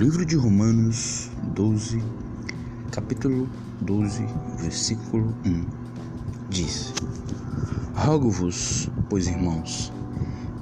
[0.00, 2.02] livro de Romanos 12,
[2.90, 3.46] capítulo
[3.82, 4.24] 12,
[4.58, 5.66] versículo 1,
[6.48, 6.94] diz:
[7.94, 9.92] Rogo-vos, pois irmãos,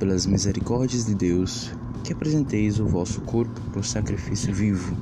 [0.00, 1.72] pelas misericórdias de Deus,
[2.02, 4.96] que apresenteis o vosso corpo por sacrifício vivo,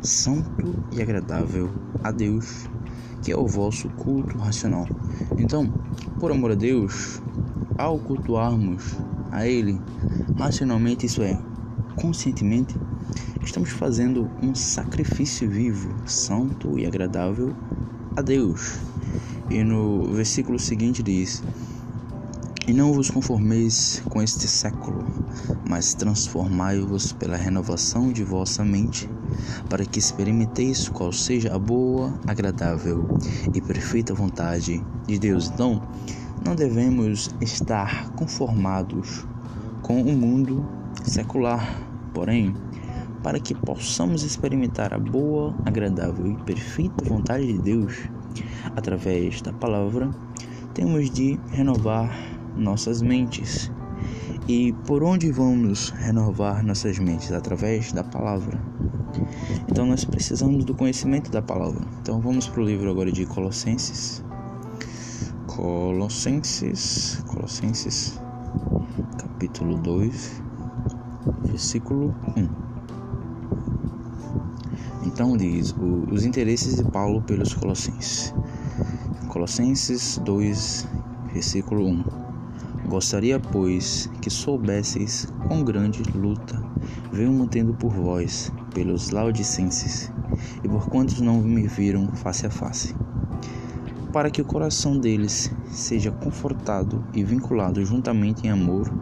[0.00, 1.68] santo e agradável
[2.04, 2.68] a Deus,
[3.20, 4.86] que é o vosso culto racional.
[5.36, 5.66] Então,
[6.20, 7.20] por amor a Deus,
[7.76, 8.96] ao cultuarmos
[9.32, 9.80] a Ele
[10.38, 11.36] racionalmente, isso é,
[11.96, 12.78] conscientemente,
[13.44, 17.54] estamos fazendo um sacrifício vivo, santo e agradável
[18.16, 18.78] a Deus.
[19.50, 21.42] E no versículo seguinte diz:
[22.66, 25.04] E não vos conformeis com este século,
[25.68, 29.08] mas transformai-vos pela renovação de vossa mente,
[29.68, 33.06] para que experimenteis qual seja a boa, agradável
[33.52, 35.50] e perfeita vontade de Deus.
[35.52, 35.82] Então,
[36.44, 39.24] não devemos estar conformados
[39.82, 40.66] com o mundo
[41.04, 41.80] secular,
[42.14, 42.54] porém,
[43.22, 48.08] para que possamos experimentar a boa, agradável e perfeita vontade de Deus
[48.74, 50.10] através da palavra,
[50.74, 52.10] temos de renovar
[52.56, 53.70] nossas mentes.
[54.48, 57.30] E por onde vamos renovar nossas mentes?
[57.30, 58.60] Através da palavra.
[59.68, 61.86] Então nós precisamos do conhecimento da palavra.
[62.00, 64.24] Então vamos para o livro agora de Colossenses.
[65.46, 68.20] Colossenses, Colossenses,
[69.18, 70.42] capítulo 2,
[71.44, 72.71] versículo 1.
[75.22, 78.34] Então diz o, os interesses de Paulo pelos Colossenses.
[79.28, 80.88] Colossenses 2,
[81.32, 82.04] versículo 1.
[82.88, 86.60] Gostaria, pois, que soubesseis quão grande luta
[87.12, 90.10] venho mantendo por vós, pelos laudicenses,
[90.64, 92.92] e por quantos não me viram face a face,
[94.12, 98.92] para que o coração deles seja confortado e vinculado juntamente em amor,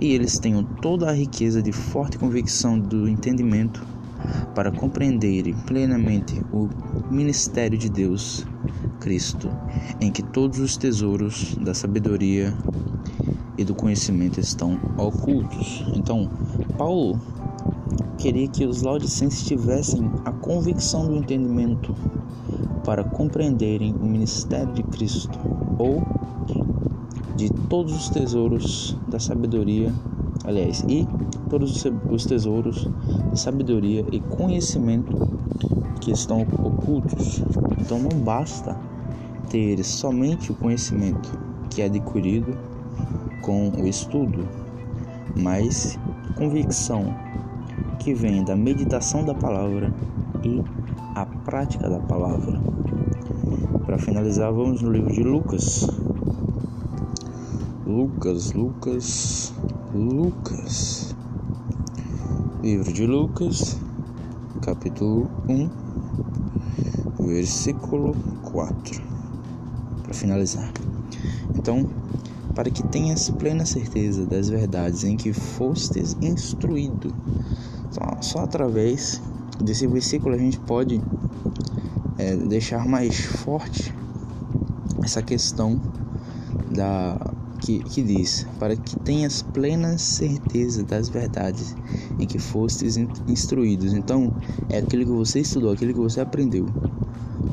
[0.00, 3.93] e eles tenham toda a riqueza de forte convicção do entendimento
[4.54, 6.68] para compreenderem plenamente o
[7.10, 8.46] ministério de Deus,
[9.00, 9.50] Cristo,
[10.00, 12.54] em que todos os tesouros da sabedoria
[13.56, 15.84] e do conhecimento estão ocultos.
[15.94, 16.30] Então,
[16.76, 17.20] Paulo
[18.18, 21.94] queria que os laudicenses tivessem a convicção do entendimento
[22.84, 25.38] para compreenderem o ministério de Cristo
[25.78, 26.02] ou
[27.36, 29.92] de todos os tesouros da sabedoria
[30.44, 31.06] aliás, e
[31.48, 32.88] todos os tesouros
[33.32, 35.16] de sabedoria e conhecimento
[36.00, 37.42] que estão ocultos.
[37.80, 38.78] Então não basta
[39.48, 41.38] ter somente o conhecimento
[41.70, 42.56] que é adquirido
[43.42, 44.46] com o estudo,
[45.36, 45.98] mas
[46.36, 47.14] convicção
[47.98, 49.92] que vem da meditação da palavra
[50.42, 50.62] e
[51.14, 52.60] a prática da palavra.
[53.86, 55.88] Para finalizar, vamos no livro de Lucas.
[57.86, 59.54] Lucas, Lucas,
[59.94, 61.14] Lucas.
[62.60, 63.76] Livro de Lucas,
[64.60, 65.70] capítulo 1,
[67.24, 68.12] versículo
[68.42, 69.00] 4.
[70.02, 70.68] Para finalizar.
[71.54, 71.88] Então,
[72.56, 77.14] para que tenhas plena certeza das verdades em que fostes instruído.
[77.92, 79.22] Só, só através
[79.62, 81.00] desse versículo a gente pode
[82.18, 83.94] é, deixar mais forte
[85.04, 85.80] essa questão
[86.72, 87.32] da
[87.64, 91.74] que, que diz: Para que tenhas plena certeza das verdades
[92.18, 93.94] em que fostes instruídos.
[93.94, 94.30] Então,
[94.68, 96.66] é aquilo que você estudou, aquilo que você aprendeu.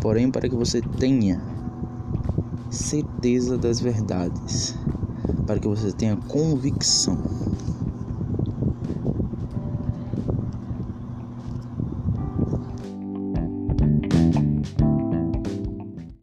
[0.02, 1.42] Porém, para que você tenha
[2.70, 4.76] certeza das verdades,
[5.46, 7.51] para que você tenha convicção